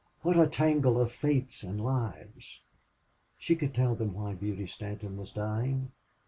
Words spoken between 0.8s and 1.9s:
of fates and